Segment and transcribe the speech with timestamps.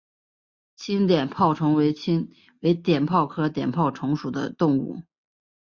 [0.77, 2.25] 鲫碘泡虫为碘
[3.05, 5.03] 泡科碘泡虫属的动物。